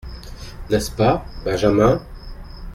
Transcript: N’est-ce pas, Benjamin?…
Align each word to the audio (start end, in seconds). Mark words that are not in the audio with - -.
N’est-ce 0.71 0.89
pas, 0.89 1.23
Benjamin?… 1.45 2.01